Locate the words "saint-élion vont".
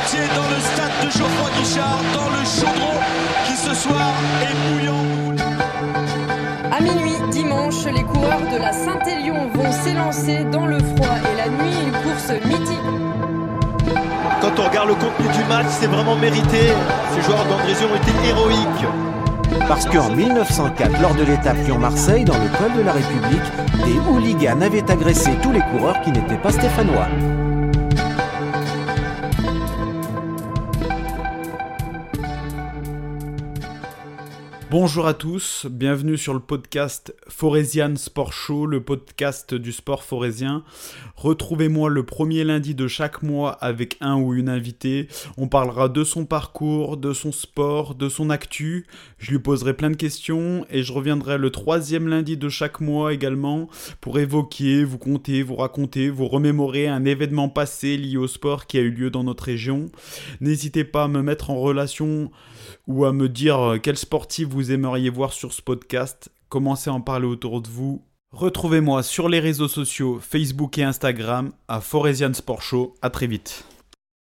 8.72-9.72